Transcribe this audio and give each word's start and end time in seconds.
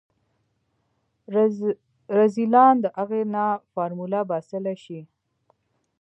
رذيلان 2.17 2.75
د 2.83 2.85
اغې 3.01 3.21
نه 3.33 3.45
فارموله 3.71 4.19
باسلی 4.29 4.75
شي. 4.83 4.99